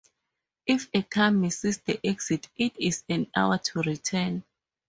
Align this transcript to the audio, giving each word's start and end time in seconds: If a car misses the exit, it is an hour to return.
If 0.65 0.89
a 0.95 1.03
car 1.03 1.29
misses 1.29 1.77
the 1.77 1.99
exit, 2.03 2.49
it 2.57 2.75
is 2.79 3.03
an 3.07 3.27
hour 3.35 3.59
to 3.59 3.83
return. 3.83 4.43